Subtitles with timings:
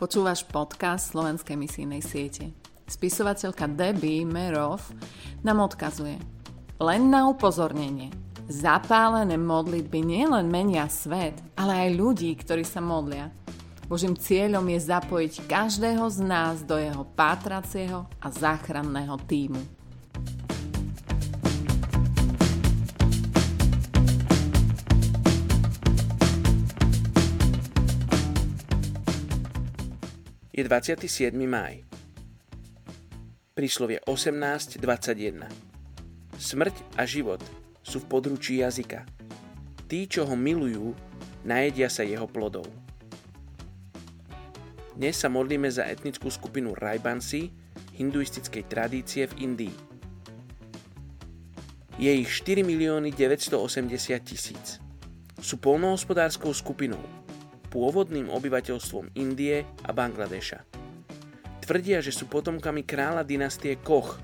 [0.00, 2.56] Počúvaš podcast Slovenskej misijnej siete.
[2.88, 4.80] Spisovateľka Debbie Merov
[5.44, 6.16] nám odkazuje.
[6.80, 8.08] Len na upozornenie.
[8.48, 13.28] Zapálené modlitby nielen menia svet, ale aj ľudí, ktorí sa modlia.
[13.92, 19.79] Božím cieľom je zapojiť každého z nás do jeho pátracieho a záchranného týmu.
[30.50, 31.30] Je 27.
[31.46, 31.86] máj.
[33.54, 35.46] Príslovie 18.21
[36.34, 37.38] Smrť a život
[37.86, 39.06] sú v područí jazyka.
[39.86, 40.90] Tí, čo ho milujú,
[41.46, 42.66] najedia sa jeho plodov.
[44.98, 47.54] Dnes sa modlíme za etnickú skupinu Rajbansi
[47.94, 49.76] hinduistickej tradície v Indii.
[51.94, 54.82] Je ich 4 milióny 980 tisíc.
[55.38, 57.00] Sú polnohospodárskou skupinou–
[57.70, 60.66] pôvodným obyvateľstvom Indie a Bangladeša.
[61.62, 64.18] Tvrdia, že sú potomkami kráľa dynastie Koch,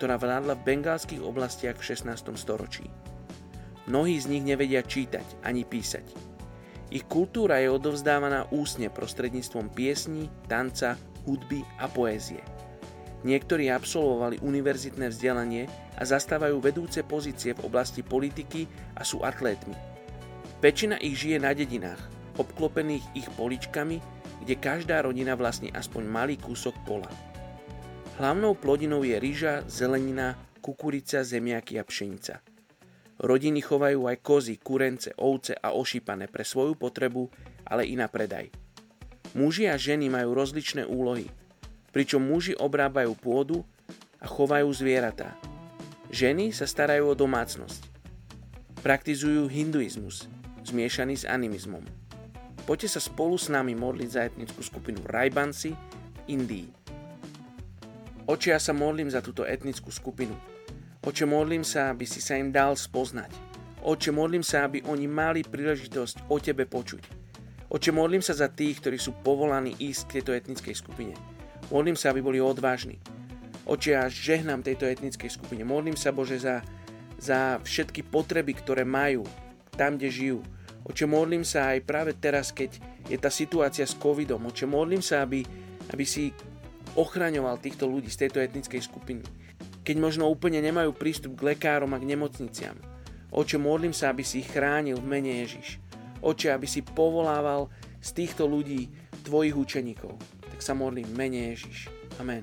[0.00, 2.32] ktorá vládla v bengálskych oblastiach v 16.
[2.40, 2.88] storočí.
[3.88, 6.06] Mnohí z nich nevedia čítať ani písať.
[6.88, 10.96] Ich kultúra je odovzdávaná úsne prostredníctvom piesní, tanca,
[11.28, 12.40] hudby a poézie.
[13.28, 18.64] Niektorí absolvovali univerzitné vzdelanie a zastávajú vedúce pozície v oblasti politiky
[18.96, 19.74] a sú atlétmi.
[20.62, 22.00] Väčšina ich žije na dedinách,
[22.38, 23.98] obklopených ich poličkami,
[24.46, 27.10] kde každá rodina vlastní aspoň malý kúsok pola.
[28.18, 32.42] Hlavnou plodinou je ryža, zelenina, kukurica, zemiaky a pšenica.
[33.18, 37.26] Rodiny chovajú aj kozy, kurence, ovce a ošípané pre svoju potrebu,
[37.66, 38.50] ale i na predaj.
[39.34, 41.26] Muži a ženy majú rozličné úlohy,
[41.90, 43.66] pričom muži obrábajú pôdu
[44.22, 45.34] a chovajú zvieratá.
[46.14, 47.84] Ženy sa starajú o domácnosť.
[48.80, 50.30] Praktizujú hinduizmus,
[50.64, 51.82] zmiešaný s animizmom.
[52.68, 56.68] Poďte sa spolu s nami modliť za etnickú skupinu Rajbansi v Indii.
[58.28, 60.36] Oče, ja sa modlím za túto etnickú skupinu.
[61.00, 63.32] Oče, modlím sa, aby si sa im dal spoznať.
[63.80, 67.08] Oče, modlím sa, aby oni mali príležitosť o Tebe počuť.
[67.72, 71.16] Oče, modlím sa za tých, ktorí sú povolaní ísť k tejto etnickej skupine.
[71.72, 73.00] Modlím sa, aby boli odvážni.
[73.64, 75.64] Oče, ja žehnám tejto etnickej skupine.
[75.64, 76.60] Modlím sa, Bože, za,
[77.16, 79.24] za všetky potreby, ktoré majú
[79.72, 80.40] tam, kde žijú.
[80.86, 82.78] Oče, modlím sa aj práve teraz, keď
[83.08, 84.46] je tá situácia s covidom.
[84.46, 85.42] Oče, modlím sa, aby,
[85.90, 86.30] aby si
[86.94, 89.24] ochraňoval týchto ľudí z tejto etnickej skupiny.
[89.82, 92.76] Keď možno úplne nemajú prístup k lekárom a k nemocniciam.
[93.32, 95.80] Oče, modlím sa, aby si ich chránil v mene Ježiš.
[96.24, 97.68] Oče, aby si povolával
[98.00, 98.88] z týchto ľudí
[99.22, 100.16] tvojich učeníkov.
[100.48, 101.92] Tak sa modlím v mene Ježiš.
[102.18, 102.42] Amen.